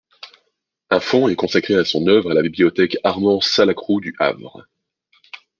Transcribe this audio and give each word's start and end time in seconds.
Un 0.89 0.99
fonds 0.99 1.27
est 1.29 1.35
consacré 1.35 1.75
à 1.75 1.85
son 1.85 2.07
œuvre 2.07 2.31
à 2.31 2.33
la 2.33 2.41
bibliothèque 2.41 2.97
Armand 3.03 3.39
Salacrou 3.39 4.01
du 4.01 4.15
Havre. 4.17 4.65